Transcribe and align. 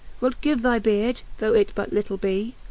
Wilt 0.19 0.41
give 0.41 0.63
thy 0.63 0.79
beard, 0.79 1.21
though 1.37 1.53
it 1.53 1.73
but 1.75 1.93
little 1.93 2.17
bee? 2.17 2.55